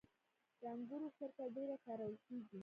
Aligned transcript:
د 0.59 0.61
انګورو 0.73 1.07
سرکه 1.17 1.45
ډیره 1.55 1.75
کارول 1.85 2.13
کیږي. 2.25 2.59